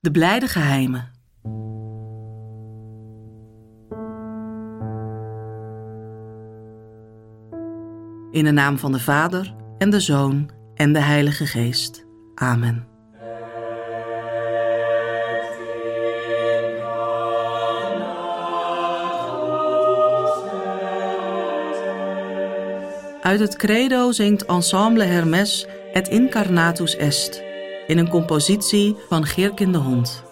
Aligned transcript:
De 0.00 0.10
blijde 0.10 0.46
geheimen. 0.48 1.10
In 8.30 8.44
de 8.44 8.50
naam 8.50 8.78
van 8.78 8.92
de 8.92 9.00
Vader 9.00 9.54
en 9.78 9.90
de 9.90 10.00
Zoon 10.00 10.50
en 10.74 10.92
de 10.92 11.00
Heilige 11.00 11.46
Geest. 11.46 12.06
Amen. 12.34 12.86
Uit 23.20 23.40
het 23.40 23.56
credo 23.56 24.12
zingt 24.12 24.44
Ensemble 24.44 25.04
Hermes 25.04 25.66
et 25.92 26.08
Incarnatus 26.08 26.96
Est 26.96 27.47
in 27.88 27.98
een 27.98 28.08
compositie 28.08 28.96
van 29.08 29.26
Geerkin 29.26 29.72
de 29.72 29.78
Hond. 29.78 30.22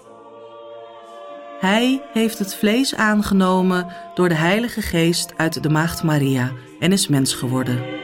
Hij 1.61 2.03
heeft 2.13 2.39
het 2.39 2.55
vlees 2.55 2.95
aangenomen 2.95 3.87
door 4.15 4.29
de 4.29 4.35
Heilige 4.35 4.83
Geest 4.83 5.33
uit 5.37 5.63
de 5.63 5.69
Maagd 5.69 6.03
Maria 6.03 6.53
en 6.81 6.93
is 6.93 7.09
mens 7.09 7.35
geworden. 7.35 7.96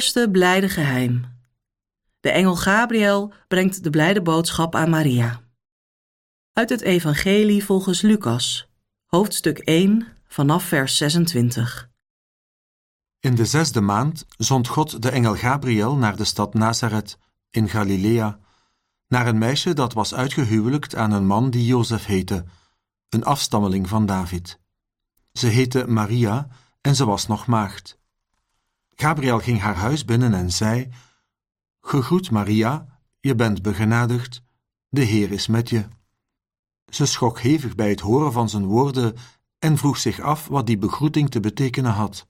Eerste 0.00 0.28
blijde 0.30 0.68
geheim. 0.68 1.24
De 2.20 2.30
engel 2.30 2.56
Gabriel 2.56 3.32
brengt 3.48 3.82
de 3.82 3.90
blijde 3.90 4.22
boodschap 4.22 4.74
aan 4.74 4.90
Maria. 4.90 5.40
Uit 6.52 6.70
het 6.70 6.80
Evangelie 6.80 7.64
volgens 7.64 8.00
Lucas, 8.00 8.68
hoofdstuk 9.06 9.58
1, 9.58 10.06
vanaf 10.26 10.64
vers 10.64 10.96
26. 10.96 11.90
In 13.18 13.34
de 13.34 13.44
zesde 13.44 13.80
maand 13.80 14.26
zond 14.36 14.68
God 14.68 15.02
de 15.02 15.10
engel 15.10 15.36
Gabriel 15.36 15.96
naar 15.96 16.16
de 16.16 16.24
stad 16.24 16.54
Nazareth 16.54 17.18
in 17.50 17.68
Galilea, 17.68 18.38
naar 19.08 19.26
een 19.26 19.38
meisje 19.38 19.72
dat 19.72 19.92
was 19.92 20.14
uitgehuwelijkt 20.14 20.94
aan 20.94 21.12
een 21.12 21.26
man 21.26 21.50
die 21.50 21.66
Jozef 21.66 22.04
heette, 22.04 22.44
een 23.08 23.24
afstammeling 23.24 23.88
van 23.88 24.06
David. 24.06 24.58
Ze 25.32 25.46
heette 25.46 25.86
Maria 25.86 26.48
en 26.80 26.94
ze 26.96 27.04
was 27.04 27.26
nog 27.26 27.46
maagd. 27.46 27.99
Gabriel 29.00 29.38
ging 29.38 29.60
haar 29.60 29.76
huis 29.76 30.04
binnen 30.04 30.34
en 30.34 30.52
zei: 30.52 30.88
Gegroet 31.80 32.30
Maria, 32.30 33.00
je 33.20 33.34
bent 33.34 33.62
begenadigd, 33.62 34.42
de 34.88 35.00
Heer 35.00 35.32
is 35.32 35.46
met 35.46 35.68
je. 35.68 35.88
Ze 36.86 37.06
schrok 37.06 37.40
hevig 37.40 37.74
bij 37.74 37.88
het 37.88 38.00
horen 38.00 38.32
van 38.32 38.48
zijn 38.48 38.64
woorden 38.64 39.16
en 39.58 39.78
vroeg 39.78 39.96
zich 39.98 40.20
af 40.20 40.46
wat 40.46 40.66
die 40.66 40.78
begroeting 40.78 41.30
te 41.30 41.40
betekenen 41.40 41.92
had. 41.92 42.26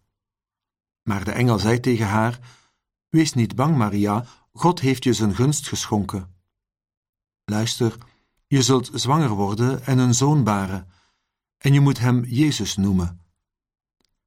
Maar 1.02 1.24
de 1.24 1.30
engel 1.30 1.58
zei 1.58 1.80
tegen 1.80 2.06
haar: 2.06 2.38
Wees 3.08 3.32
niet 3.32 3.54
bang, 3.54 3.76
Maria, 3.76 4.24
God 4.52 4.80
heeft 4.80 5.04
je 5.04 5.12
zijn 5.12 5.34
gunst 5.34 5.68
geschonken. 5.68 6.34
Luister, 7.44 7.96
je 8.46 8.62
zult 8.62 8.90
zwanger 8.94 9.30
worden 9.30 9.86
en 9.86 9.98
een 9.98 10.14
zoon 10.14 10.44
baren, 10.44 10.88
en 11.58 11.72
je 11.72 11.80
moet 11.80 11.98
hem 11.98 12.24
Jezus 12.24 12.76
noemen. 12.76 13.20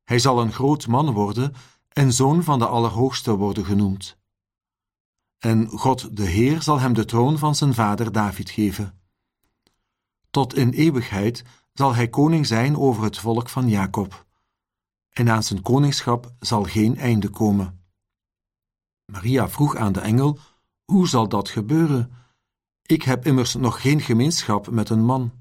Hij 0.04 0.20
zal 0.20 0.42
een 0.42 0.52
groot 0.52 0.88
man 0.88 1.12
worden 1.12 1.54
en 1.94 2.14
zoon 2.14 2.44
van 2.44 2.59
de 2.59 2.68
Allerhoogste 2.68 3.36
worden 3.36 3.66
genoemd. 3.66 4.18
En 5.38 5.68
God 5.68 6.18
de 6.18 6.26
Heer 6.26 6.62
zal 6.62 6.80
hem 6.80 6.94
de 6.94 7.06
troon 7.06 7.38
van 7.38 7.56
zijn 7.56 7.74
vader 7.74 8.12
David 8.12 8.50
geven. 8.50 9.00
Tot 10.30 10.56
in 10.56 10.70
eeuwigheid 10.70 11.44
zal 11.74 11.96
hij 11.96 12.09
koning 12.09 12.48
zijn 12.48 12.78
over 12.78 13.04
het 13.04 13.18
volk 13.18 13.50
van 13.50 13.70
Jacob, 13.70 14.26
en 15.09 15.30
aan 15.30 15.44
zijn 15.44 15.62
koningschap 15.62 16.34
zal 16.40 16.64
geen 16.64 16.98
einde 16.98 17.30
komen. 17.30 17.84
Maria 19.06 19.50
vroeg 19.50 19.75
aan 19.75 19.94
de 19.94 20.00
engel: 20.00 20.40
Hoe 20.86 21.08
zal 21.08 21.28
dat 21.28 21.50
gebeuren? 21.50 22.12
Ik 22.81 23.04
heb 23.04 23.25
immers 23.25 23.56
nog 23.56 23.81
geen 23.81 24.02
gemeenschap 24.02 24.70
met 24.70 24.90
een 24.90 25.06
man. 25.06 25.31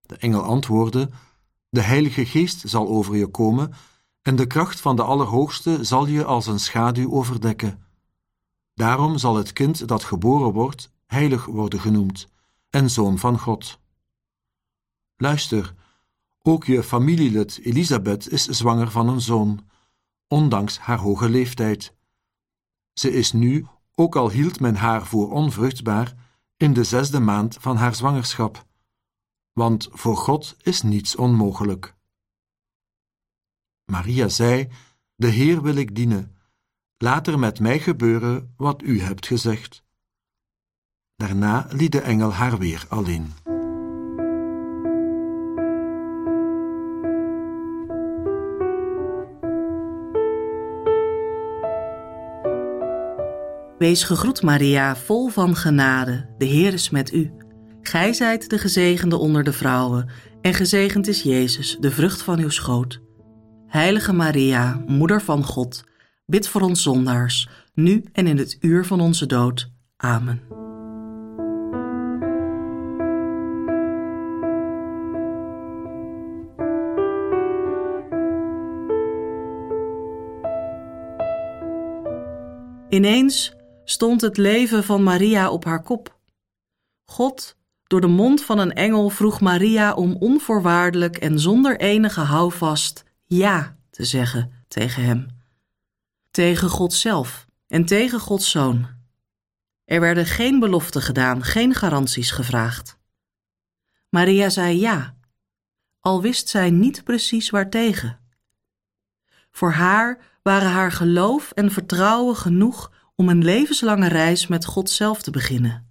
De 0.00 0.16
engel 0.16 0.42
antwoordde: 0.42 1.10
De 1.68 1.80
Heilige 1.80 2.26
Geest 2.26 2.68
zal 2.68 2.88
over 2.88 3.16
je 3.16 3.26
komen 3.26 3.74
en 4.24 4.36
de 4.36 4.46
kracht 4.46 4.80
van 4.80 4.96
de 4.96 5.02
Allerhoogste 5.02 5.84
zal 5.84 6.06
je 6.06 6.24
als 6.24 6.46
een 6.46 6.60
schaduw 6.60 7.12
overdekken. 7.12 7.84
Daarom 8.74 9.18
zal 9.18 9.36
het 9.36 9.52
kind 9.52 9.88
dat 9.88 10.04
geboren 10.04 10.52
wordt 10.52 10.90
heilig 11.06 11.44
worden 11.44 11.80
genoemd 11.80 12.28
en 12.70 12.90
zoon 12.90 13.18
van 13.18 13.38
God. 13.38 13.78
Luister, 15.16 15.74
ook 16.42 16.64
je 16.64 16.82
familielid 16.82 17.60
Elisabeth 17.62 18.28
is 18.28 18.44
zwanger 18.44 18.90
van 18.90 19.08
een 19.08 19.20
zoon, 19.20 19.68
ondanks 20.28 20.78
haar 20.78 20.98
hoge 20.98 21.28
leeftijd. 21.28 21.94
Ze 22.92 23.12
is 23.12 23.32
nu, 23.32 23.66
ook 23.94 24.16
al 24.16 24.30
hield 24.30 24.60
men 24.60 24.76
haar 24.76 25.06
voor 25.06 25.30
onvruchtbaar, 25.30 26.14
in 26.56 26.72
de 26.72 26.84
zesde 26.84 27.20
maand 27.20 27.56
van 27.60 27.76
haar 27.76 27.94
zwangerschap. 27.94 28.66
Want 29.52 29.88
voor 29.90 30.16
God 30.16 30.56
is 30.62 30.82
niets 30.82 31.16
onmogelijk. 31.16 31.94
Maria 33.84 34.28
zei: 34.28 34.68
De 35.16 35.26
Heer 35.26 35.62
wil 35.62 35.76
ik 35.76 35.94
dienen. 35.94 36.36
Laat 36.98 37.26
er 37.26 37.38
met 37.38 37.60
mij 37.60 37.78
gebeuren 37.78 38.54
wat 38.56 38.82
u 38.82 39.00
hebt 39.00 39.26
gezegd. 39.26 39.82
Daarna 41.16 41.66
liet 41.70 41.92
de 41.92 42.00
engel 42.00 42.32
haar 42.32 42.58
weer 42.58 42.84
alleen. 42.88 43.32
Wees 53.78 54.04
gegroet, 54.04 54.42
Maria, 54.42 54.96
vol 54.96 55.28
van 55.28 55.56
genade. 55.56 56.34
De 56.38 56.44
Heer 56.44 56.72
is 56.72 56.90
met 56.90 57.12
u. 57.12 57.32
Gij 57.82 58.12
zijt 58.12 58.50
de 58.50 58.58
gezegende 58.58 59.16
onder 59.16 59.44
de 59.44 59.52
vrouwen, 59.52 60.10
en 60.40 60.54
gezegend 60.54 61.06
is 61.06 61.22
Jezus, 61.22 61.76
de 61.80 61.90
vrucht 61.90 62.22
van 62.22 62.38
uw 62.38 62.48
schoot. 62.48 63.03
Heilige 63.74 64.12
Maria, 64.12 64.82
Moeder 64.86 65.22
van 65.22 65.44
God, 65.44 65.84
bid 66.26 66.48
voor 66.48 66.60
ons 66.60 66.82
zondaars, 66.82 67.48
nu 67.72 68.04
en 68.12 68.26
in 68.26 68.38
het 68.38 68.56
uur 68.60 68.84
van 68.84 69.00
onze 69.00 69.26
dood. 69.26 69.70
Amen. 69.96 70.40
Ineens 82.88 83.54
stond 83.84 84.20
het 84.20 84.36
leven 84.36 84.84
van 84.84 85.02
Maria 85.02 85.50
op 85.50 85.64
haar 85.64 85.82
kop. 85.82 86.18
God, 87.04 87.56
door 87.86 88.00
de 88.00 88.06
mond 88.06 88.44
van 88.44 88.58
een 88.58 88.72
engel, 88.72 89.08
vroeg 89.08 89.40
Maria 89.40 89.94
om 89.94 90.16
onvoorwaardelijk 90.18 91.16
en 91.16 91.38
zonder 91.38 91.80
enige 91.80 92.20
houvast 92.20 93.03
ja 93.24 93.76
te 93.90 94.04
zeggen 94.04 94.64
tegen 94.68 95.04
hem. 95.04 95.26
Tegen 96.30 96.68
God 96.68 96.92
zelf 96.92 97.46
en 97.66 97.84
tegen 97.84 98.20
Gods 98.20 98.50
zoon. 98.50 98.86
Er 99.84 100.00
werden 100.00 100.26
geen 100.26 100.58
beloften 100.58 101.02
gedaan, 101.02 101.42
geen 101.42 101.74
garanties 101.74 102.30
gevraagd. 102.30 102.98
Maria 104.08 104.48
zei 104.48 104.78
ja, 104.78 105.16
al 106.00 106.22
wist 106.22 106.48
zij 106.48 106.70
niet 106.70 107.04
precies 107.04 107.50
waartegen. 107.50 108.18
Voor 109.50 109.72
haar 109.72 110.18
waren 110.42 110.70
haar 110.70 110.92
geloof 110.92 111.50
en 111.50 111.70
vertrouwen 111.70 112.36
genoeg 112.36 112.92
om 113.14 113.28
een 113.28 113.44
levenslange 113.44 114.08
reis 114.08 114.46
met 114.46 114.64
God 114.64 114.90
zelf 114.90 115.22
te 115.22 115.30
beginnen. 115.30 115.88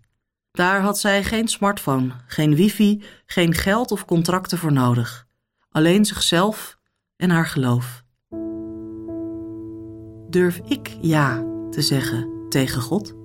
Daar 0.52 0.81
had 0.81 1.00
zij 1.00 1.24
geen 1.24 1.48
smartphone, 1.48 2.12
geen 2.28 2.56
wifi, 2.56 3.04
geen 3.25 3.54
geld 3.54 3.92
of 3.92 4.06
contracten 4.06 4.57
voor 4.57 4.72
nodig. 4.72 5.28
Alleen 5.72 6.06
zichzelf 6.06 6.78
en 7.24 7.30
haar 7.30 7.46
geloof. 7.46 8.04
Durf 10.30 10.58
ik 10.58 10.98
ja 11.02 11.44
te 11.70 11.81
zeggen 11.81 12.46
tegen 12.50 12.81
God? 12.81 13.23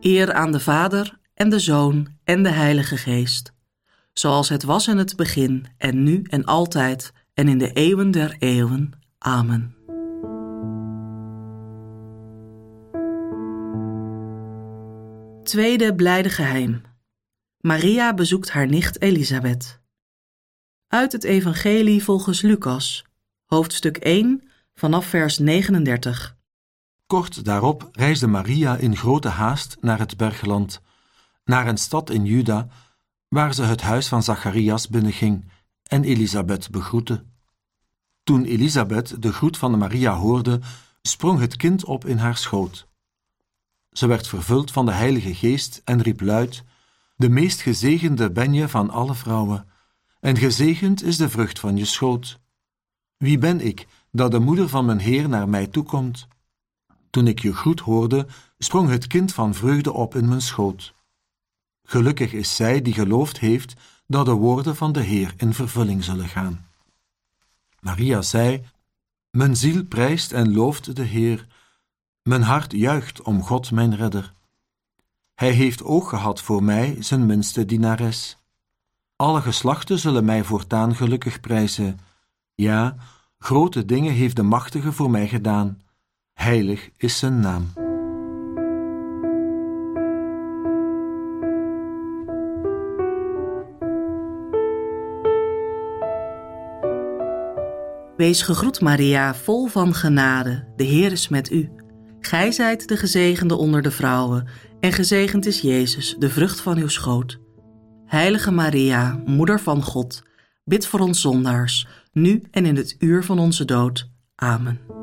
Eer 0.00 0.32
aan 0.32 0.52
de 0.52 0.60
Vader 0.60 1.18
en 1.34 1.48
de 1.48 1.58
Zoon 1.58 2.08
en 2.24 2.42
de 2.42 2.48
Heilige 2.48 2.96
Geest, 2.96 3.52
zoals 4.12 4.48
het 4.48 4.62
was 4.62 4.88
in 4.88 4.98
het 4.98 5.16
begin 5.16 5.66
en 5.76 6.02
nu 6.02 6.22
en 6.22 6.44
altijd 6.44 7.12
en 7.34 7.48
in 7.48 7.58
de 7.58 7.72
eeuwen 7.72 8.10
der 8.10 8.36
eeuwen. 8.38 8.92
Amen. 9.18 9.74
Tweede 15.42 15.94
blijde 15.94 16.28
geheim. 16.28 16.82
Maria 17.60 18.14
bezoekt 18.14 18.50
haar 18.50 18.66
nicht 18.66 19.00
Elisabeth. 19.02 19.80
Uit 20.88 21.12
het 21.12 21.24
Evangelie 21.24 22.04
volgens 22.04 22.40
Lucas, 22.42 23.04
hoofdstuk 23.44 23.96
1, 23.96 24.42
vanaf 24.74 25.06
vers 25.06 25.38
39. 25.38 26.38
Kort 27.10 27.44
daarop 27.44 27.88
reisde 27.92 28.26
Maria 28.26 28.76
in 28.76 28.96
grote 28.96 29.28
haast 29.28 29.76
naar 29.80 29.98
het 29.98 30.16
bergland, 30.16 30.80
naar 31.44 31.66
een 31.66 31.76
stad 31.76 32.10
in 32.10 32.24
Juda, 32.24 32.68
waar 33.28 33.54
ze 33.54 33.62
het 33.62 33.80
huis 33.80 34.08
van 34.08 34.22
Zacharias 34.22 34.88
binnenging 34.88 35.50
en 35.82 36.04
Elisabeth 36.04 36.70
begroette. 36.70 37.24
Toen 38.22 38.44
Elisabeth 38.44 39.22
de 39.22 39.32
groet 39.32 39.56
van 39.56 39.78
Maria 39.78 40.14
hoorde, 40.14 40.60
sprong 41.02 41.40
het 41.40 41.56
kind 41.56 41.84
op 41.84 42.06
in 42.06 42.16
haar 42.16 42.36
schoot. 42.36 42.88
Ze 43.92 44.06
werd 44.06 44.26
vervuld 44.26 44.70
van 44.70 44.86
de 44.86 44.92
Heilige 44.92 45.34
Geest 45.34 45.82
en 45.84 46.02
riep 46.02 46.20
luid: 46.20 46.64
De 47.16 47.28
meest 47.28 47.60
gezegende 47.60 48.30
ben 48.30 48.52
je 48.52 48.68
van 48.68 48.90
alle 48.90 49.14
vrouwen, 49.14 49.68
en 50.20 50.36
gezegend 50.36 51.02
is 51.02 51.16
de 51.16 51.28
vrucht 51.28 51.58
van 51.58 51.76
je 51.76 51.84
schoot. 51.84 52.40
Wie 53.16 53.38
ben 53.38 53.60
ik 53.60 53.86
dat 54.10 54.30
de 54.30 54.38
moeder 54.38 54.68
van 54.68 54.84
mijn 54.84 55.00
Heer 55.00 55.28
naar 55.28 55.48
mij 55.48 55.66
toekomt? 55.66 56.28
Toen 57.10 57.26
ik 57.26 57.38
je 57.38 57.54
groet 57.54 57.80
hoorde, 57.80 58.26
sprong 58.58 58.88
het 58.88 59.06
kind 59.06 59.32
van 59.32 59.54
vreugde 59.54 59.92
op 59.92 60.14
in 60.14 60.28
mijn 60.28 60.42
schoot. 60.42 60.94
Gelukkig 61.82 62.32
is 62.32 62.56
zij 62.56 62.82
die 62.82 62.92
geloofd 62.92 63.38
heeft 63.38 63.74
dat 64.06 64.26
de 64.26 64.32
woorden 64.32 64.76
van 64.76 64.92
de 64.92 65.00
Heer 65.00 65.34
in 65.36 65.54
vervulling 65.54 66.04
zullen 66.04 66.28
gaan. 66.28 66.66
Maria 67.80 68.22
zei: 68.22 68.64
Mijn 69.30 69.56
ziel 69.56 69.84
prijst 69.84 70.32
en 70.32 70.54
looft 70.54 70.96
de 70.96 71.02
Heer. 71.02 71.46
Mijn 72.22 72.42
hart 72.42 72.72
juicht 72.72 73.22
om 73.22 73.42
God 73.42 73.70
mijn 73.70 73.96
redder. 73.96 74.32
Hij 75.34 75.50
heeft 75.50 75.82
oog 75.82 76.08
gehad 76.08 76.40
voor 76.40 76.62
mij, 76.62 76.96
zijn 76.98 77.26
minste 77.26 77.64
dienares. 77.64 78.38
Alle 79.16 79.40
geslachten 79.40 79.98
zullen 79.98 80.24
mij 80.24 80.44
voortaan 80.44 80.94
gelukkig 80.94 81.40
prijzen. 81.40 81.98
Ja, 82.54 82.96
grote 83.38 83.84
dingen 83.84 84.12
heeft 84.12 84.36
de 84.36 84.42
Machtige 84.42 84.92
voor 84.92 85.10
mij 85.10 85.28
gedaan. 85.28 85.80
Heilig 86.40 86.90
is 86.96 87.18
zijn 87.18 87.40
naam. 87.40 87.72
Wees 98.16 98.42
gegroet, 98.42 98.80
Maria, 98.80 99.34
vol 99.34 99.66
van 99.66 99.94
genade. 99.94 100.72
De 100.76 100.84
Heer 100.84 101.12
is 101.12 101.28
met 101.28 101.50
u. 101.50 101.70
Gij 102.20 102.52
zijt 102.52 102.88
de 102.88 102.96
gezegende 102.96 103.56
onder 103.56 103.82
de 103.82 103.90
vrouwen, 103.90 104.48
en 104.80 104.92
gezegend 104.92 105.46
is 105.46 105.60
Jezus, 105.60 106.16
de 106.18 106.30
vrucht 106.30 106.60
van 106.60 106.78
uw 106.78 106.88
schoot. 106.88 107.40
Heilige 108.04 108.50
Maria, 108.50 109.22
Moeder 109.26 109.60
van 109.60 109.82
God, 109.82 110.22
bid 110.64 110.86
voor 110.86 111.00
ons 111.00 111.20
zondaars, 111.20 111.88
nu 112.12 112.42
en 112.50 112.66
in 112.66 112.76
het 112.76 112.96
uur 112.98 113.24
van 113.24 113.38
onze 113.38 113.64
dood. 113.64 114.10
Amen. 114.34 114.99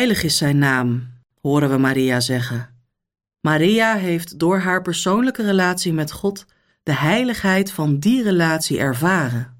Heilig 0.00 0.22
is 0.22 0.36
zijn 0.36 0.58
naam, 0.58 1.08
horen 1.40 1.70
we 1.70 1.76
Maria 1.76 2.20
zeggen. 2.20 2.74
Maria 3.40 3.94
heeft 3.94 4.38
door 4.38 4.58
haar 4.58 4.82
persoonlijke 4.82 5.42
relatie 5.44 5.92
met 5.92 6.12
God 6.12 6.46
de 6.82 6.92
heiligheid 6.92 7.72
van 7.72 7.98
die 7.98 8.22
relatie 8.22 8.78
ervaren. 8.78 9.56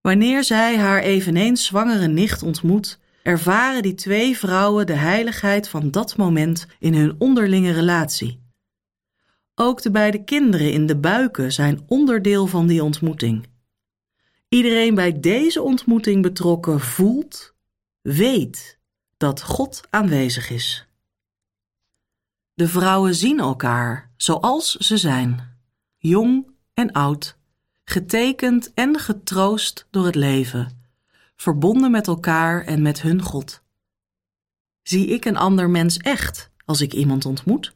Wanneer 0.00 0.44
zij 0.44 0.78
haar 0.78 1.00
eveneens 1.02 1.64
zwangere 1.64 2.06
nicht 2.06 2.42
ontmoet, 2.42 2.98
ervaren 3.22 3.82
die 3.82 3.94
twee 3.94 4.36
vrouwen 4.36 4.86
de 4.86 4.92
heiligheid 4.92 5.68
van 5.68 5.90
dat 5.90 6.16
moment 6.16 6.66
in 6.78 6.94
hun 6.94 7.14
onderlinge 7.18 7.72
relatie. 7.72 8.40
Ook 9.54 9.82
de 9.82 9.90
beide 9.90 10.24
kinderen 10.24 10.72
in 10.72 10.86
de 10.86 10.96
buiken 10.96 11.52
zijn 11.52 11.80
onderdeel 11.86 12.46
van 12.46 12.66
die 12.66 12.84
ontmoeting. 12.84 13.46
Iedereen 14.48 14.94
bij 14.94 15.20
deze 15.20 15.62
ontmoeting 15.62 16.22
betrokken 16.22 16.80
voelt, 16.80 17.54
weet 18.02 18.75
dat 19.16 19.42
God 19.42 19.80
aanwezig 19.90 20.50
is. 20.50 20.86
De 22.54 22.68
vrouwen 22.68 23.14
zien 23.14 23.38
elkaar 23.38 24.10
zoals 24.16 24.74
ze 24.74 24.96
zijn, 24.96 25.58
jong 25.96 26.50
en 26.74 26.92
oud, 26.92 27.36
getekend 27.84 28.74
en 28.74 28.98
getroost 28.98 29.86
door 29.90 30.06
het 30.06 30.14
leven, 30.14 30.88
verbonden 31.36 31.90
met 31.90 32.06
elkaar 32.06 32.64
en 32.64 32.82
met 32.82 33.02
hun 33.02 33.22
God. 33.22 33.62
Zie 34.82 35.06
ik 35.06 35.24
een 35.24 35.36
ander 35.36 35.70
mens 35.70 35.96
echt 35.96 36.50
als 36.64 36.80
ik 36.80 36.92
iemand 36.92 37.24
ontmoet? 37.24 37.75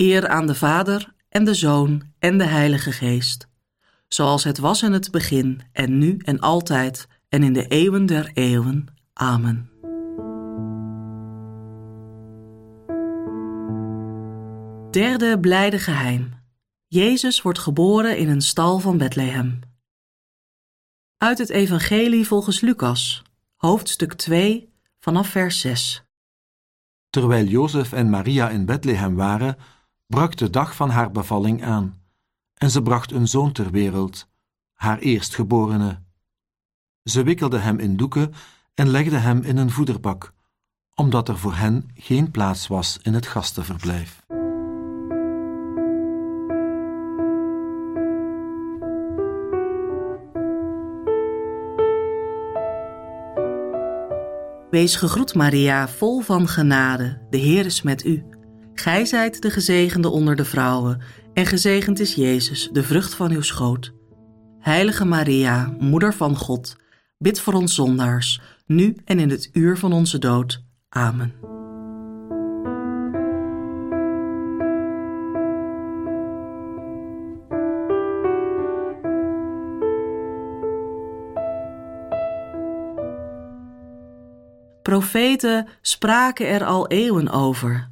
Eer 0.00 0.28
aan 0.28 0.46
de 0.46 0.54
Vader 0.54 1.14
en 1.28 1.44
de 1.44 1.54
Zoon 1.54 2.02
en 2.18 2.38
de 2.38 2.44
Heilige 2.44 2.92
Geest, 2.92 3.48
zoals 4.08 4.44
het 4.44 4.58
was 4.58 4.82
in 4.82 4.92
het 4.92 5.10
begin 5.10 5.60
en 5.72 5.98
nu 5.98 6.16
en 6.16 6.38
altijd 6.38 7.08
en 7.28 7.42
in 7.42 7.52
de 7.52 7.66
eeuwen 7.66 8.06
der 8.06 8.30
eeuwen. 8.34 8.86
Amen. 9.12 9.70
Derde 14.90 15.38
blijde 15.40 15.78
geheim. 15.78 16.32
Jezus 16.86 17.42
wordt 17.42 17.58
geboren 17.58 18.18
in 18.18 18.28
een 18.28 18.42
stal 18.42 18.78
van 18.78 18.98
Bethlehem. 18.98 19.58
Uit 21.16 21.38
het 21.38 21.50
Evangelie 21.50 22.26
volgens 22.26 22.60
Lucas, 22.60 23.22
hoofdstuk 23.56 24.12
2, 24.12 24.72
vanaf 25.00 25.28
vers 25.28 25.60
6. 25.60 26.04
Terwijl 27.10 27.44
Jozef 27.44 27.92
en 27.92 28.10
Maria 28.10 28.48
in 28.48 28.64
Bethlehem 28.64 29.14
waren, 29.16 29.56
brak 30.10 30.36
de 30.36 30.50
dag 30.50 30.74
van 30.74 30.90
haar 30.90 31.10
bevalling 31.10 31.64
aan, 31.64 32.02
en 32.54 32.70
ze 32.70 32.82
bracht 32.82 33.12
een 33.12 33.28
zoon 33.28 33.52
ter 33.52 33.70
wereld, 33.70 34.28
haar 34.74 34.98
eerstgeborene. 34.98 36.02
Ze 37.02 37.22
wikkelde 37.22 37.58
hem 37.58 37.78
in 37.78 37.96
doeken 37.96 38.32
en 38.74 38.88
legde 38.88 39.16
hem 39.16 39.42
in 39.42 39.56
een 39.56 39.70
voederbak, 39.70 40.32
omdat 40.94 41.28
er 41.28 41.38
voor 41.38 41.54
hen 41.54 41.90
geen 41.94 42.30
plaats 42.30 42.66
was 42.66 42.98
in 43.02 43.14
het 43.14 43.26
gastenverblijf. 43.26 44.22
Wees 54.70 54.96
gegroet, 54.96 55.34
Maria, 55.34 55.88
vol 55.88 56.20
van 56.20 56.48
genade. 56.48 57.26
De 57.30 57.38
Heer 57.38 57.66
is 57.66 57.82
met 57.82 58.04
u. 58.04 58.29
Gij 58.80 59.04
zijt 59.04 59.42
de 59.42 59.50
gezegende 59.50 60.08
onder 60.08 60.36
de 60.36 60.44
vrouwen, 60.44 61.00
en 61.32 61.46
gezegend 61.46 62.00
is 62.00 62.14
Jezus, 62.14 62.68
de 62.72 62.82
vrucht 62.82 63.14
van 63.14 63.30
uw 63.30 63.42
schoot. 63.42 63.92
Heilige 64.58 65.04
Maria, 65.04 65.74
Moeder 65.78 66.14
van 66.14 66.36
God, 66.36 66.76
bid 67.18 67.40
voor 67.40 67.52
ons 67.52 67.74
zondaars, 67.74 68.40
nu 68.66 68.96
en 69.04 69.18
in 69.18 69.30
het 69.30 69.50
uur 69.52 69.78
van 69.78 69.92
onze 69.92 70.18
dood. 70.18 70.64
Amen. 70.88 71.34
Profeten 84.82 85.68
spraken 85.80 86.48
er 86.48 86.64
al 86.64 86.88
eeuwen 86.88 87.30
over. 87.30 87.89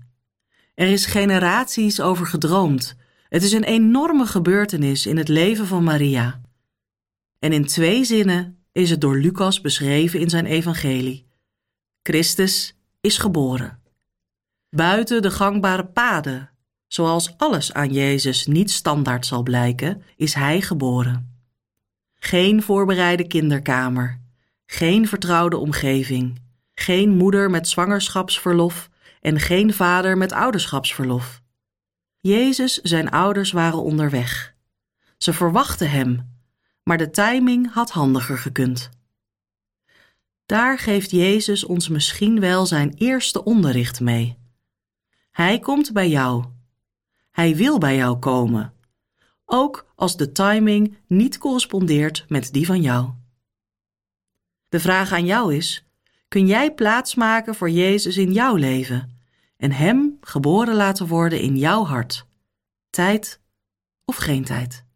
Er 0.78 0.88
is 0.88 1.06
generaties 1.06 2.00
over 2.00 2.26
gedroomd. 2.26 2.96
Het 3.28 3.42
is 3.42 3.52
een 3.52 3.64
enorme 3.64 4.26
gebeurtenis 4.26 5.06
in 5.06 5.16
het 5.16 5.28
leven 5.28 5.66
van 5.66 5.84
Maria. 5.84 6.40
En 7.38 7.52
in 7.52 7.66
twee 7.66 8.04
zinnen 8.04 8.58
is 8.72 8.90
het 8.90 9.00
door 9.00 9.16
Lucas 9.16 9.60
beschreven 9.60 10.20
in 10.20 10.30
zijn 10.30 10.46
evangelie. 10.46 11.26
Christus 12.02 12.74
is 13.00 13.18
geboren. 13.18 13.78
Buiten 14.70 15.22
de 15.22 15.30
gangbare 15.30 15.86
paden, 15.86 16.50
zoals 16.86 17.34
alles 17.36 17.72
aan 17.72 17.92
Jezus 17.92 18.46
niet 18.46 18.70
standaard 18.70 19.26
zal 19.26 19.42
blijken, 19.42 20.02
is 20.16 20.34
hij 20.34 20.60
geboren. 20.60 21.40
Geen 22.14 22.62
voorbereide 22.62 23.26
kinderkamer, 23.26 24.20
geen 24.66 25.08
vertrouwde 25.08 25.56
omgeving, 25.56 26.40
geen 26.74 27.10
moeder 27.10 27.50
met 27.50 27.68
zwangerschapsverlof 27.68 28.88
en 29.20 29.40
geen 29.40 29.74
vader 29.74 30.16
met 30.16 30.32
ouderschapsverlof. 30.32 31.42
Jezus, 32.20 32.74
zijn 32.74 33.10
ouders 33.10 33.52
waren 33.52 33.82
onderweg. 33.82 34.54
Ze 35.16 35.32
verwachten 35.32 35.90
hem, 35.90 36.40
maar 36.82 36.98
de 36.98 37.10
timing 37.10 37.72
had 37.72 37.90
handiger 37.90 38.38
gekund. 38.38 38.90
Daar 40.46 40.78
geeft 40.78 41.10
Jezus 41.10 41.64
ons 41.64 41.88
misschien 41.88 42.40
wel 42.40 42.66
zijn 42.66 42.94
eerste 42.94 43.44
onderricht 43.44 44.00
mee. 44.00 44.38
Hij 45.30 45.58
komt 45.58 45.92
bij 45.92 46.08
jou. 46.08 46.44
Hij 47.30 47.56
wil 47.56 47.78
bij 47.78 47.96
jou 47.96 48.18
komen, 48.18 48.74
ook 49.44 49.92
als 49.94 50.16
de 50.16 50.32
timing 50.32 50.96
niet 51.06 51.38
correspondeert 51.38 52.24
met 52.28 52.52
die 52.52 52.66
van 52.66 52.80
jou. 52.80 53.10
De 54.68 54.80
vraag 54.80 55.12
aan 55.12 55.24
jou 55.24 55.54
is: 55.54 55.84
kun 56.28 56.46
jij 56.46 56.74
plaatsmaken 56.74 57.54
voor 57.54 57.70
Jezus 57.70 58.16
in 58.16 58.32
jouw 58.32 58.54
leven 58.54 59.20
en 59.56 59.72
Hem 59.72 60.18
geboren 60.20 60.74
laten 60.74 61.06
worden 61.06 61.40
in 61.40 61.56
jouw 61.56 61.84
hart? 61.84 62.26
Tijd 62.90 63.40
of 64.04 64.16
geen 64.16 64.44
tijd? 64.44 64.87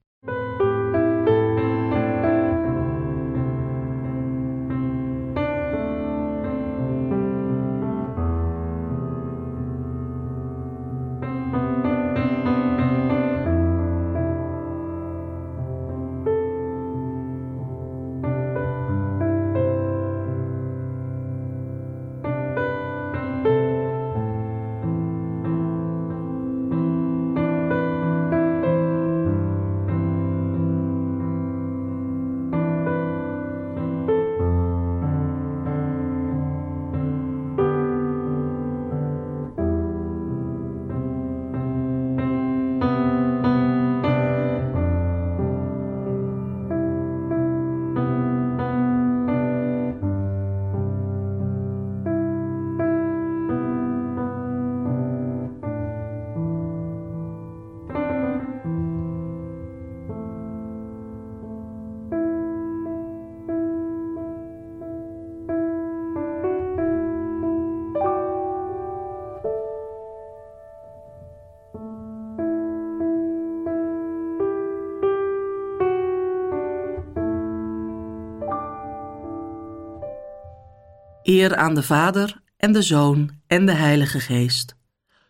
Eer 81.23 81.57
aan 81.57 81.75
de 81.75 81.83
Vader 81.83 82.43
en 82.57 82.73
de 82.73 82.83
Zoon 82.83 83.31
en 83.47 83.67
de 83.67 83.73
Heilige 83.73 84.21
Geest, 84.21 84.77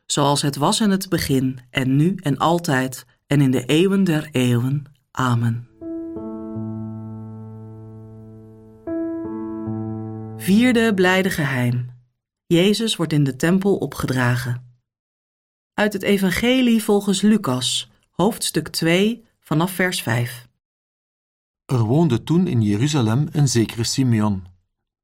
zoals 0.07 0.43
het 0.43 0.57
was 0.57 0.81
in 0.81 0.91
het 0.91 1.09
begin 1.09 1.59
en 1.71 1.97
nu 1.97 2.15
en 2.15 2.39
altijd 2.39 3.07
en 3.27 3.41
in 3.41 3.51
de 3.51 3.65
eeuwen 3.65 4.05
der 4.05 4.29
eeuwen. 4.31 4.85
Amen. 5.11 5.69
Vierde 10.37 10.95
blijde 10.95 11.31
geheim. 11.31 11.91
Jezus 12.47 12.97
wordt 12.97 13.13
in 13.13 13.25
de 13.25 13.37
tempel 13.37 13.77
opgedragen. 13.77 14.77
Uit 15.75 15.93
het 15.93 16.03
Evangelie 16.03 16.83
volgens 16.83 17.21
Lucas, 17.21 17.91
hoofdstuk 18.11 18.69
2, 18.69 19.25
vanaf 19.41 19.71
vers 19.71 20.03
5. 20.03 20.49
Er 21.67 21.83
woonde 21.83 22.23
toen 22.23 22.47
in 22.47 22.63
Jeruzalem 22.63 23.29
een 23.33 23.49
zekere 23.49 23.85
Simeon 23.85 24.52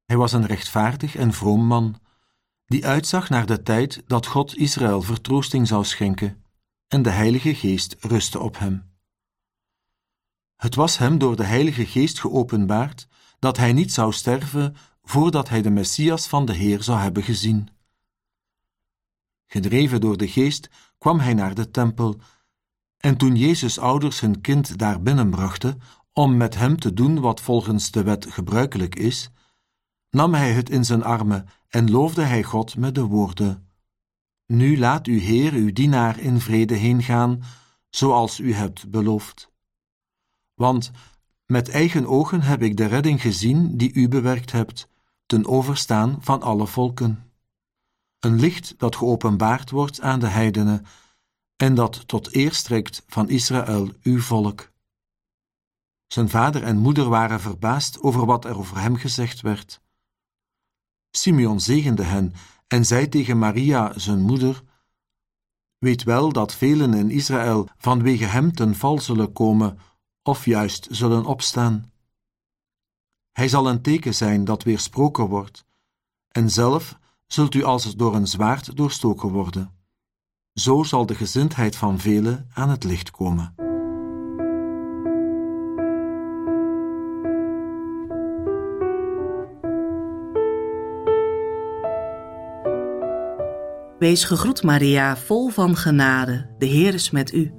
hij 0.09 0.17
was 0.17 0.33
een 0.33 0.45
rechtvaardig 0.45 1.15
en 1.15 1.33
vroom 1.33 1.65
man, 1.65 1.95
die 2.65 2.85
uitzag 2.85 3.29
naar 3.29 3.45
de 3.45 3.63
tijd 3.63 4.03
dat 4.07 4.25
God 4.25 4.57
Israël 4.57 5.01
vertroosting 5.01 5.67
zou 5.67 5.85
schenken, 5.85 6.43
en 6.87 7.01
de 7.01 7.09
Heilige 7.09 7.55
Geest 7.55 7.95
rustte 7.99 8.39
op 8.39 8.59
hem. 8.59 8.91
Het 10.55 10.75
was 10.75 10.97
hem 10.97 11.17
door 11.17 11.35
de 11.35 11.43
Heilige 11.43 11.85
Geest 11.85 12.19
geopenbaard 12.19 13.07
dat 13.39 13.57
hij 13.57 13.73
niet 13.73 13.93
zou 13.93 14.13
sterven 14.13 14.75
voordat 15.03 15.49
hij 15.49 15.61
de 15.61 15.69
Messias 15.69 16.27
van 16.27 16.45
de 16.45 16.53
Heer 16.53 16.83
zou 16.83 16.99
hebben 16.99 17.23
gezien. 17.23 17.69
Gedreven 19.45 20.01
door 20.01 20.17
de 20.17 20.27
Geest 20.27 20.69
kwam 20.97 21.19
hij 21.19 21.33
naar 21.33 21.55
de 21.55 21.71
tempel, 21.71 22.19
en 22.97 23.17
toen 23.17 23.35
Jezus' 23.35 23.79
ouders 23.79 24.19
hun 24.19 24.41
kind 24.41 24.77
daar 24.77 25.01
binnenbrachten 25.01 25.81
om 26.13 26.37
met 26.37 26.55
hem 26.55 26.79
te 26.79 26.93
doen 26.93 27.19
wat 27.19 27.41
volgens 27.41 27.91
de 27.91 28.03
wet 28.03 28.25
gebruikelijk 28.29 28.95
is, 28.95 29.31
nam 30.09 30.33
hij 30.33 30.53
het 30.53 30.69
in 30.69 30.85
zijn 30.85 31.03
armen 31.03 31.47
en 31.67 31.91
loofde 31.91 32.23
hij 32.23 32.43
God 32.43 32.77
met 32.77 32.95
de 32.95 33.03
woorden: 33.03 33.69
Nu 34.45 34.77
laat 34.77 35.07
uw 35.07 35.19
Heer 35.19 35.53
uw 35.53 35.73
dienaar 35.73 36.19
in 36.19 36.39
vrede 36.39 36.75
heengaan, 36.75 37.43
zoals 37.89 38.39
u 38.39 38.53
hebt 38.53 38.89
beloofd. 38.89 39.51
Want 40.53 40.91
met 41.45 41.69
eigen 41.69 42.07
ogen 42.07 42.41
heb 42.41 42.61
ik 42.61 42.77
de 42.77 42.85
redding 42.85 43.21
gezien 43.21 43.77
die 43.77 43.93
u 43.93 44.07
bewerkt 44.07 44.51
hebt, 44.51 44.89
ten 45.25 45.47
overstaan 45.47 46.17
van 46.19 46.41
alle 46.41 46.67
volken. 46.67 47.31
Een 48.19 48.39
licht 48.39 48.73
dat 48.77 48.95
geopenbaard 48.95 49.69
wordt 49.69 50.01
aan 50.01 50.19
de 50.19 50.27
heidenen 50.27 50.85
en 51.55 51.75
dat 51.75 52.07
tot 52.07 52.35
eer 52.35 52.53
strekt 52.53 53.03
van 53.07 53.29
Israël, 53.29 53.91
uw 54.01 54.19
volk. 54.19 54.71
Zijn 56.07 56.29
vader 56.29 56.63
en 56.63 56.77
moeder 56.77 57.09
waren 57.09 57.39
verbaasd 57.39 58.01
over 58.01 58.25
wat 58.25 58.45
er 58.45 58.57
over 58.57 58.77
hem 58.77 58.95
gezegd 58.95 59.41
werd. 59.41 59.81
Simeon 61.11 61.59
zegende 61.59 62.03
hen 62.03 62.33
en 62.67 62.85
zei 62.85 63.09
tegen 63.09 63.37
Maria, 63.37 63.99
zijn 63.99 64.19
moeder: 64.21 64.63
Weet 65.77 66.03
wel 66.03 66.31
dat 66.31 66.53
velen 66.53 66.93
in 66.93 67.09
Israël 67.09 67.67
vanwege 67.77 68.25
hem 68.25 68.53
ten 68.53 68.75
val 68.75 68.99
zullen 68.99 69.33
komen, 69.33 69.79
of 70.23 70.45
juist 70.45 70.87
zullen 70.91 71.25
opstaan. 71.25 71.91
Hij 73.31 73.47
zal 73.47 73.69
een 73.69 73.81
teken 73.81 74.15
zijn 74.15 74.45
dat 74.45 74.63
weersproken 74.63 75.25
wordt, 75.25 75.65
en 76.27 76.49
zelf 76.49 76.99
zult 77.25 77.55
u 77.55 77.63
als 77.63 77.95
door 77.95 78.15
een 78.15 78.27
zwaard 78.27 78.75
doorstoken 78.77 79.29
worden. 79.29 79.73
Zo 80.53 80.83
zal 80.83 81.05
de 81.05 81.15
gezindheid 81.15 81.75
van 81.75 81.99
velen 81.99 82.49
aan 82.53 82.69
het 82.69 82.83
licht 82.83 83.11
komen. 83.11 83.68
Wees 93.99 94.23
gegroet, 94.23 94.63
Maria, 94.63 95.17
vol 95.17 95.49
van 95.49 95.75
genade. 95.75 96.49
De 96.57 96.65
Heer 96.65 96.93
is 96.93 97.09
met 97.09 97.33
u. 97.33 97.51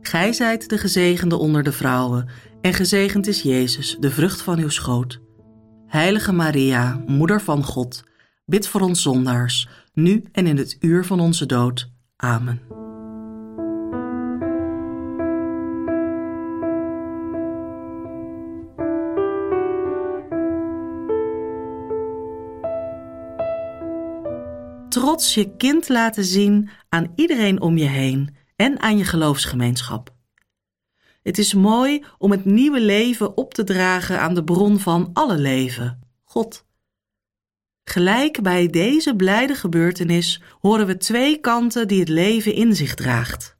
Gij 0.00 0.32
zijt 0.32 0.68
de 0.68 0.78
gezegende 0.78 1.36
onder 1.36 1.62
de 1.62 1.72
vrouwen, 1.72 2.28
en 2.60 2.74
gezegend 2.74 3.26
is 3.26 3.42
Jezus, 3.42 3.96
de 4.00 4.10
vrucht 4.10 4.42
van 4.42 4.58
uw 4.58 4.68
schoot. 4.68 5.20
Heilige 5.86 6.32
Maria, 6.32 7.02
Moeder 7.06 7.40
van 7.40 7.64
God, 7.64 8.04
bid 8.44 8.68
voor 8.68 8.80
ons 8.80 9.02
zondaars, 9.02 9.68
nu 9.92 10.24
en 10.32 10.46
in 10.46 10.56
het 10.56 10.76
uur 10.80 11.04
van 11.04 11.20
onze 11.20 11.46
dood. 11.46 11.90
Amen. 12.16 12.87
Trots 24.88 25.34
je 25.34 25.56
kind 25.56 25.88
laten 25.88 26.24
zien 26.24 26.70
aan 26.88 27.12
iedereen 27.14 27.60
om 27.60 27.76
je 27.78 27.84
heen 27.84 28.36
en 28.56 28.80
aan 28.80 28.98
je 28.98 29.04
geloofsgemeenschap. 29.04 30.14
Het 31.22 31.38
is 31.38 31.54
mooi 31.54 32.04
om 32.18 32.30
het 32.30 32.44
nieuwe 32.44 32.80
leven 32.80 33.36
op 33.36 33.54
te 33.54 33.64
dragen 33.64 34.20
aan 34.20 34.34
de 34.34 34.44
bron 34.44 34.78
van 34.78 35.10
alle 35.12 35.38
leven, 35.38 36.00
God. 36.24 36.66
Gelijk 37.84 38.42
bij 38.42 38.66
deze 38.66 39.16
blijde 39.16 39.54
gebeurtenis 39.54 40.42
horen 40.60 40.86
we 40.86 40.96
twee 40.96 41.38
kanten 41.40 41.88
die 41.88 42.00
het 42.00 42.08
leven 42.08 42.54
in 42.54 42.74
zich 42.74 42.94
draagt. 42.94 43.56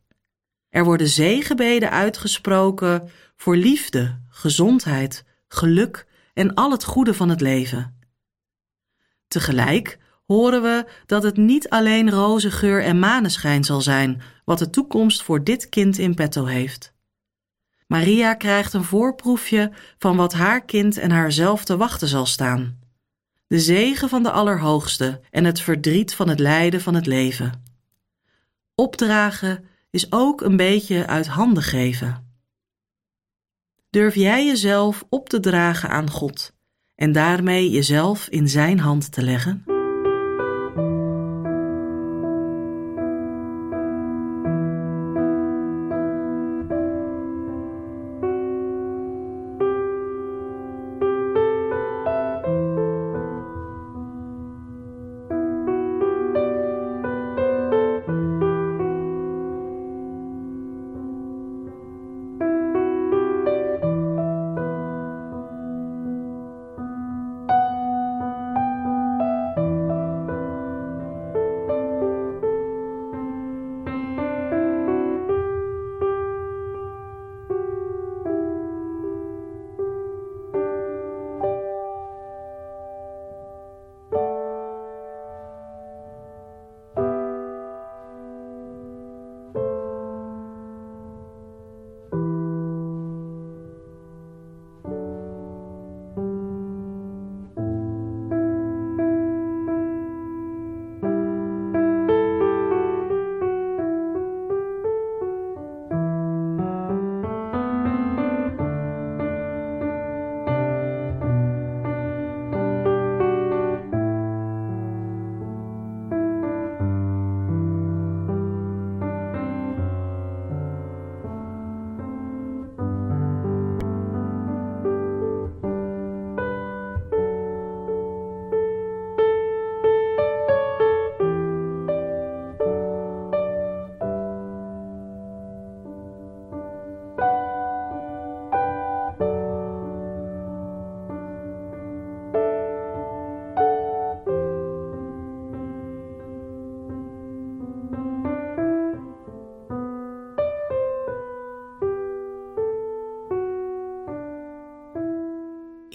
Er 0.69 0.85
worden 0.85 1.09
zegenbeden 1.09 1.91
uitgesproken 1.91 3.11
voor 3.37 3.57
liefde, 3.57 4.21
gezondheid, 4.29 5.25
geluk 5.49 6.07
en 6.35 6.55
al 6.55 6.71
het 6.71 6.85
goede 6.85 7.15
van 7.15 7.29
het 7.29 7.41
leven. 7.41 7.99
Tegelijk 9.29 9.99
horen 10.29 10.63
we 10.63 10.85
dat 11.07 11.23
het 11.23 11.37
niet 11.37 11.69
alleen 11.69 12.11
roze 12.11 12.51
geur 12.51 12.85
en 12.85 12.99
maneschijn 12.99 13.65
zal 13.65 13.81
zijn 13.81 14.23
wat 14.45 14.59
de 14.59 14.71
toekomst 14.71 15.23
voor 15.23 15.45
dit 15.45 15.69
kind 15.69 15.99
in 15.99 16.15
petto 16.15 16.45
heeft. 16.45 16.93
Maria 17.87 18.35
krijgt 18.35 18.73
een 18.73 18.85
voorproefje 18.85 19.73
van 19.99 20.17
wat 20.17 20.33
haar 20.33 20.65
kind 20.65 20.99
en 20.99 21.11
haarzelf 21.11 21.65
te 21.65 21.77
wachten 21.77 22.09
zal 22.09 22.27
staan. 22.27 22.79
De 23.47 23.61
zegen 23.61 24.09
van 24.09 24.23
de 24.23 24.31
Allerhoogste 24.31 25.21
en 25.31 25.45
het 25.45 25.61
verdriet 25.61 26.15
van 26.15 26.29
het 26.29 26.39
lijden 26.39 26.81
van 26.81 26.95
het 26.95 27.07
leven. 27.07 27.65
Opdragen 28.75 29.65
is 29.91 30.13
ook 30.13 30.41
een 30.41 30.57
beetje 30.57 31.07
uit 31.07 31.27
handen 31.27 31.63
geven. 31.63 32.37
Durf 33.91 34.15
jij 34.15 34.47
jezelf 34.47 35.05
op 35.09 35.29
te 35.29 35.41
dragen 35.41 35.89
aan 35.89 36.11
God 36.11 36.53
en 36.95 37.13
daarmee 37.13 37.71
jezelf 37.71 38.29
in 38.29 38.49
Zijn 38.49 38.79
hand 38.79 39.13
te 39.13 39.23
leggen? 39.23 39.78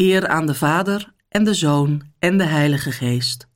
Eer 0.04 0.28
aan 0.28 0.46
de 0.46 0.56
Vader 0.56 1.14
en 1.30 1.44
de 1.44 1.54
Zoon 1.54 2.02
en 2.20 2.38
de 2.38 2.44
Heilige 2.44 2.92
Geest, 2.92 3.48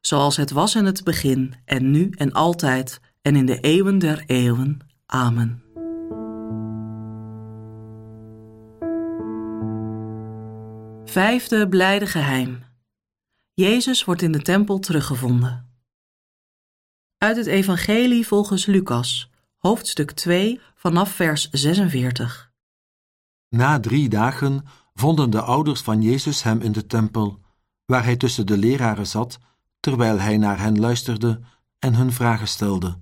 zoals 0.00 0.36
het 0.36 0.50
was 0.50 0.74
in 0.74 0.84
het 0.84 1.04
begin 1.04 1.54
en 1.64 1.90
nu 1.90 2.10
en 2.10 2.32
altijd 2.32 3.00
en 3.22 3.36
in 3.36 3.46
de 3.46 3.60
eeuwen 3.60 3.98
der 3.98 4.24
eeuwen. 4.26 4.78
Amen. 5.06 5.62
Vijfde 11.04 11.68
blijde 11.68 12.06
geheim. 12.06 12.64
Jezus 13.54 14.04
wordt 14.04 14.22
in 14.22 14.32
de 14.32 14.42
tempel 14.42 14.78
teruggevonden. 14.78 15.70
Uit 17.18 17.36
het 17.36 17.46
Evangelie 17.46 18.26
volgens 18.26 18.66
Lucas, 18.66 19.30
hoofdstuk 19.56 20.10
2, 20.10 20.60
vanaf 20.74 21.10
vers 21.10 21.50
46. 21.50 22.52
Na 23.48 23.80
drie 23.80 24.08
dagen 24.08 24.64
vonden 24.96 25.30
de 25.30 25.40
ouders 25.40 25.80
van 25.80 26.02
Jezus 26.02 26.42
hem 26.42 26.60
in 26.60 26.72
de 26.72 26.86
tempel, 26.86 27.40
waar 27.84 28.04
hij 28.04 28.16
tussen 28.16 28.46
de 28.46 28.58
leraren 28.58 29.06
zat, 29.06 29.38
terwijl 29.80 30.18
hij 30.18 30.36
naar 30.36 30.58
hen 30.58 30.78
luisterde 30.80 31.40
en 31.78 31.94
hun 31.94 32.12
vragen 32.12 32.48
stelde. 32.48 33.00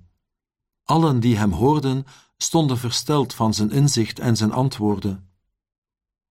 Allen 0.83 1.19
die 1.19 1.37
hem 1.37 1.51
hoorden, 1.51 2.05
stonden 2.37 2.77
versteld 2.77 3.33
van 3.33 3.53
zijn 3.53 3.71
inzicht 3.71 4.19
en 4.19 4.37
zijn 4.37 4.51
antwoorden. 4.51 5.29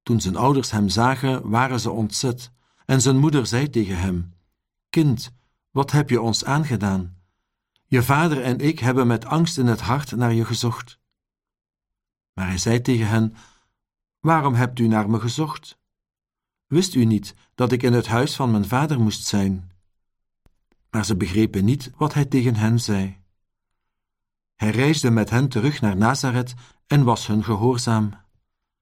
Toen 0.03 0.21
zijn 0.21 0.37
ouders 0.37 0.71
hem 0.71 0.89
zagen, 0.89 1.49
waren 1.51 1.81
ze 1.81 1.91
ontzet, 1.91 2.51
en 2.87 3.01
zijn 3.01 3.19
moeder 3.19 3.47
zei 3.47 3.71
tegen 3.71 3.99
hem: 3.99 4.33
Kind, 4.91 5.33
wat 5.71 5.91
heb 5.91 6.11
je 6.11 6.21
ons 6.21 6.45
aangedaan? 6.45 7.17
Je 7.87 8.03
vader 8.03 8.43
en 8.43 8.59
ik 8.59 8.79
hebben 8.79 9.07
met 9.07 9.25
angst 9.25 9.59
in 9.59 9.67
het 9.67 9.81
hart 9.81 10.17
naar 10.17 10.33
je 10.33 10.45
gezocht. 10.45 10.99
Maar 12.33 12.47
hij 12.47 12.59
zei 12.59 12.81
tegen 12.81 13.09
hen: 13.09 13.35
Waarom 14.25 14.55
hebt 14.55 14.79
u 14.79 14.87
naar 14.87 15.11
me 15.11 15.21
gezocht? 15.21 15.79
Wist 16.67 16.95
u 16.95 17.05
niet 17.05 17.35
dat 17.55 17.73
ik 17.73 17.83
in 17.83 17.93
het 17.93 18.07
huis 18.07 18.37
van 18.37 18.51
mijn 18.51 18.65
vader 18.65 19.01
moest 19.01 19.27
zijn? 19.27 19.71
Maar 20.91 21.05
ze 21.05 21.17
begrepen 21.17 21.65
niet 21.65 21.91
wat 21.97 22.15
hij 22.15 22.25
tegen 22.25 22.55
hen 22.55 22.81
zei. 22.81 23.19
Hij 24.55 24.71
reisde 24.71 25.11
met 25.11 25.31
hen 25.31 25.49
terug 25.49 25.81
naar 25.81 25.97
Nazareth 25.97 26.55
en 26.87 27.05
was 27.05 27.27
hun 27.27 27.45
gehoorzaam. 27.45 28.11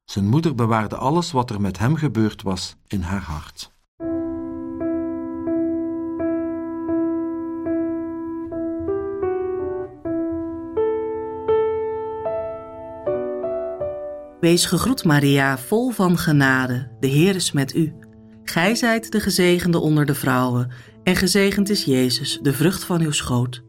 Zijn 0.05 0.29
moeder 0.29 0.55
bewaarde 0.55 0.97
alles 0.97 1.33
wat 1.33 1.51
er 1.51 1.61
met 1.61 1.79
hem 1.79 1.97
gebeurd 1.97 2.43
was 2.43 2.77
in 2.87 3.01
haar 3.01 3.23
hart. 3.23 3.72
Wees 14.43 14.67
gegroet, 14.67 15.05
Maria, 15.05 15.59
vol 15.59 15.91
van 15.91 16.19
genade. 16.19 16.97
De 17.01 17.07
Heer 17.07 17.35
is 17.35 17.53
met 17.53 17.75
u. 17.75 17.95
Gij 18.45 18.75
zijt 18.75 19.13
de 19.13 19.21
gezegende 19.21 19.79
onder 19.79 20.07
de 20.07 20.15
vrouwen, 20.15 20.71
en 21.03 21.17
gezegend 21.17 21.71
is 21.71 21.85
Jezus, 21.85 22.39
de 22.43 22.53
vrucht 22.53 22.85
van 22.85 23.01
uw 23.01 23.11
schoot. 23.11 23.63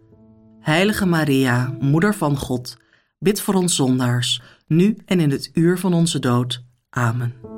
Heilige 0.59 1.05
Maria, 1.05 1.75
Moeder 1.79 2.15
van 2.15 2.37
God, 2.37 2.77
bid 3.19 3.41
voor 3.41 3.53
ons 3.53 3.75
zondaars, 3.75 4.41
nu 4.67 4.97
en 5.05 5.19
in 5.19 5.31
het 5.31 5.49
uur 5.53 5.79
van 5.79 5.93
onze 5.93 6.19
dood. 6.19 6.65
Amen. 6.89 7.52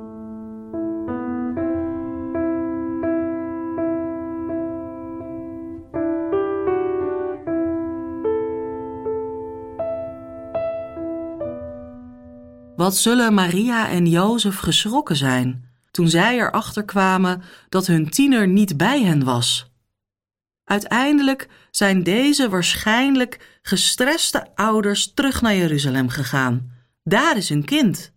Wat 12.85 12.97
zullen 12.97 13.33
Maria 13.33 13.89
en 13.89 14.07
Jozef 14.07 14.57
geschrokken 14.57 15.15
zijn 15.15 15.69
toen 15.91 16.09
zij 16.09 16.37
erachter 16.37 16.83
kwamen 16.83 17.43
dat 17.69 17.87
hun 17.87 18.09
tiener 18.09 18.47
niet 18.47 18.77
bij 18.77 19.03
hen 19.03 19.23
was? 19.23 19.71
Uiteindelijk 20.63 21.49
zijn 21.71 22.03
deze 22.03 22.49
waarschijnlijk 22.49 23.59
gestreste 23.61 24.55
ouders 24.55 25.13
terug 25.13 25.41
naar 25.41 25.55
Jeruzalem 25.55 26.09
gegaan. 26.09 26.71
Daar 27.03 27.37
is 27.37 27.49
hun 27.49 27.65
kind. 27.65 28.13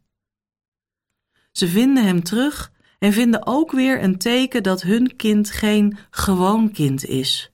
Ze 1.52 1.68
vinden 1.68 2.04
hem 2.04 2.22
terug 2.22 2.72
en 2.98 3.12
vinden 3.12 3.46
ook 3.46 3.72
weer 3.72 4.02
een 4.02 4.18
teken 4.18 4.62
dat 4.62 4.82
hun 4.82 5.16
kind 5.16 5.50
geen 5.50 5.98
gewoon 6.10 6.72
kind 6.72 7.04
is. 7.04 7.52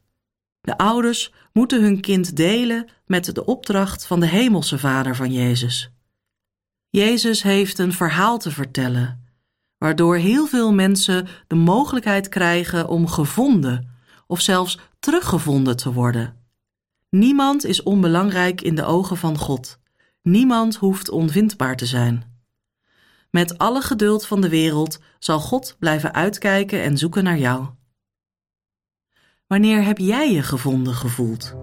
De 0.60 0.78
ouders 0.78 1.32
moeten 1.52 1.82
hun 1.82 2.00
kind 2.00 2.36
delen 2.36 2.88
met 3.06 3.34
de 3.34 3.44
opdracht 3.44 4.06
van 4.06 4.20
de 4.20 4.26
Hemelse 4.26 4.78
Vader 4.78 5.16
van 5.16 5.32
Jezus. 5.32 5.93
Jezus 6.94 7.42
heeft 7.42 7.78
een 7.78 7.92
verhaal 7.92 8.38
te 8.38 8.50
vertellen, 8.50 9.24
waardoor 9.78 10.16
heel 10.16 10.46
veel 10.46 10.72
mensen 10.72 11.26
de 11.46 11.54
mogelijkheid 11.54 12.28
krijgen 12.28 12.88
om 12.88 13.06
gevonden 13.08 13.90
of 14.26 14.40
zelfs 14.40 14.78
teruggevonden 14.98 15.76
te 15.76 15.92
worden. 15.92 16.36
Niemand 17.10 17.64
is 17.64 17.82
onbelangrijk 17.82 18.60
in 18.60 18.74
de 18.74 18.84
ogen 18.84 19.16
van 19.16 19.38
God. 19.38 19.78
Niemand 20.22 20.76
hoeft 20.76 21.10
onvindbaar 21.10 21.76
te 21.76 21.86
zijn. 21.86 22.42
Met 23.30 23.58
alle 23.58 23.80
geduld 23.80 24.26
van 24.26 24.40
de 24.40 24.48
wereld 24.48 24.98
zal 25.18 25.40
God 25.40 25.76
blijven 25.78 26.14
uitkijken 26.14 26.82
en 26.82 26.98
zoeken 26.98 27.24
naar 27.24 27.38
jou. 27.38 27.66
Wanneer 29.46 29.84
heb 29.84 29.98
jij 29.98 30.32
je 30.32 30.42
gevonden 30.42 30.94
gevoeld? 30.94 31.54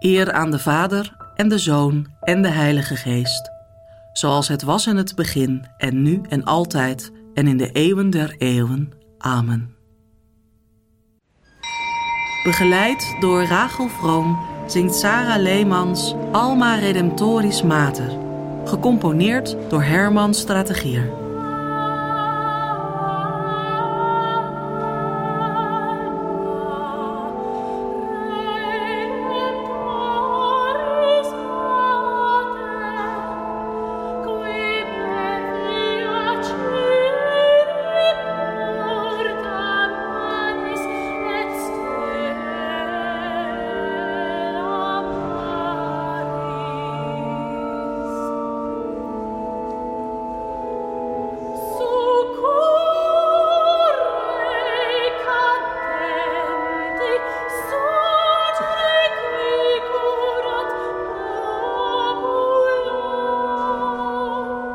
Eer 0.00 0.32
aan 0.32 0.50
de 0.50 0.58
Vader 0.58 1.16
en 1.34 1.48
de 1.48 1.58
Zoon 1.58 2.06
en 2.20 2.42
de 2.42 2.48
Heilige 2.48 2.96
Geest, 2.96 3.50
zoals 4.12 4.48
het 4.48 4.62
was 4.62 4.86
in 4.86 4.96
het 4.96 5.14
begin 5.14 5.64
en 5.76 6.02
nu 6.02 6.20
en 6.28 6.44
altijd 6.44 7.12
en 7.34 7.46
in 7.46 7.56
de 7.56 7.70
eeuwen 7.72 8.10
der 8.10 8.34
eeuwen. 8.38 8.92
Amen. 9.18 9.74
Begeleid 12.44 13.16
door 13.20 13.44
Rachel 13.44 13.88
Vroom 13.88 14.38
zingt 14.66 14.94
Sarah 14.94 15.42
Leemans 15.42 16.14
Alma 16.32 16.74
Redemptoris 16.74 17.62
Mater, 17.62 18.18
gecomponeerd 18.64 19.56
door 19.68 19.82
Herman 19.82 20.34
Strategier. 20.34 21.29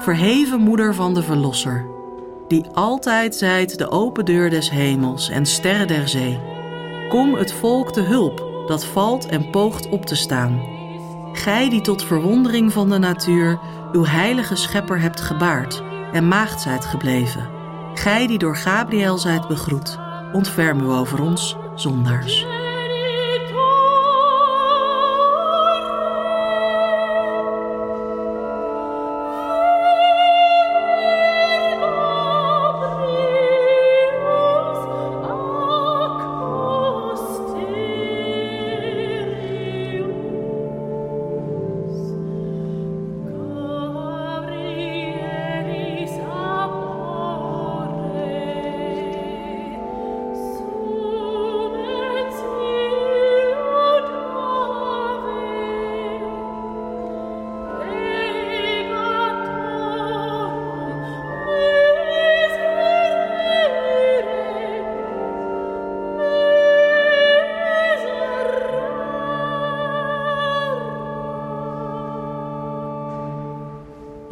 Verheven 0.06 0.60
moeder 0.60 0.96
van 0.96 1.14
de 1.14 1.24
Verlosser, 1.24 1.86
die 2.48 2.66
altijd 2.74 3.36
zijt 3.36 3.78
de 3.78 3.90
open 3.90 4.26
deur 4.26 4.50
des 4.50 4.70
hemels 4.70 5.30
en 5.30 5.46
sterren 5.46 5.88
der 5.88 6.08
zee. 6.08 6.40
Kom 7.10 7.34
het 7.34 7.54
volk 7.54 7.92
te 7.92 8.02
hulp 8.02 8.64
dat 8.68 8.86
valt 8.86 9.26
en 9.26 9.50
poogt 9.50 9.90
op 9.90 10.06
te 10.06 10.16
staan. 10.16 10.62
Gij 11.34 11.70
die 11.70 11.82
tot 11.82 12.04
verwondering 12.04 12.74
van 12.74 12.90
de 12.90 12.98
natuur 12.98 13.60
uw 13.92 14.06
heilige 14.06 14.56
schepper 14.56 15.00
hebt 15.00 15.22
gebaard 15.22 15.84
en 16.12 16.28
maagd 16.28 16.62
zijt 16.62 16.86
gebleven. 16.86 17.50
Gij 17.94 18.28
die 18.28 18.38
door 18.38 18.56
Gabriel 18.56 19.18
zijt 19.18 19.48
begroet, 19.48 20.00
ontferm 20.34 20.80
u 20.80 20.90
over 20.90 21.22
ons, 21.22 21.58
zondaars. 21.76 22.55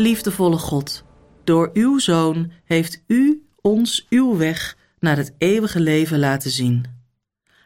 Liefdevolle 0.03 0.57
God, 0.57 1.03
door 1.43 1.69
uw 1.73 1.99
Zoon 1.99 2.51
heeft 2.63 3.03
u 3.07 3.47
ons 3.61 4.05
uw 4.09 4.37
weg 4.37 4.77
naar 4.99 5.17
het 5.17 5.35
eeuwige 5.37 5.79
leven 5.79 6.19
laten 6.19 6.51
zien. 6.51 6.85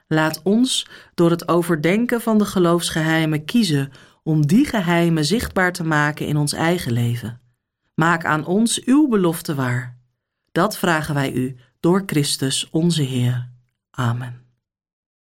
Laat 0.08 0.42
ons 0.44 0.88
door 1.14 1.30
het 1.30 1.48
overdenken 1.48 2.22
van 2.22 2.38
de 2.38 2.46
geloofsgeheimen 2.46 3.46
kiezen 3.46 3.92
om 4.24 4.48
die 4.48 4.66
geheimen 4.66 5.26
zichtbaar 5.26 5.74
te 5.74 5.84
maken 5.84 6.28
in 6.28 6.38
ons 6.38 6.54
eigen 6.54 6.92
leven. 6.92 7.42
Maak 7.96 8.26
aan 8.26 8.46
ons 8.46 8.84
uw 8.84 9.08
belofte 9.08 9.56
waar. 9.56 9.98
Dat 10.52 10.78
vragen 10.78 11.14
wij 11.14 11.32
u 11.32 11.58
door 11.80 12.04
Christus 12.06 12.70
onze 12.70 13.02
Heer. 13.02 13.50
Amen. 13.92 14.47